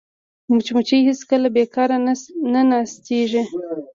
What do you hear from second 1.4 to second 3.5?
بیکاره نه ناستېږي